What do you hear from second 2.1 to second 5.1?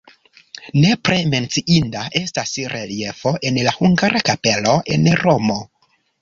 estas reliefo en la hungara kapelo en